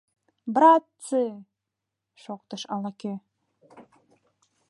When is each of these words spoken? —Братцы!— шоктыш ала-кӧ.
—Братцы!— 0.53 1.21
шоктыш 2.21 2.63
ала-кӧ. 2.73 3.13